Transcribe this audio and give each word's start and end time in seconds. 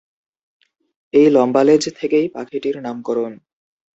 এই 1.13 1.27
লম্বা 1.29 1.61
লেজ 1.63 1.83
থেকেই 1.99 2.25
পাখিটির 2.29 2.75
নামকরণ। 2.81 3.33